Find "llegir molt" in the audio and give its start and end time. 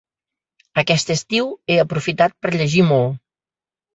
2.55-3.21